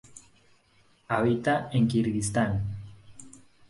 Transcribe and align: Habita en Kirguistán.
Habita 1.09 1.69
en 1.73 1.87
Kirguistán. 1.87 2.63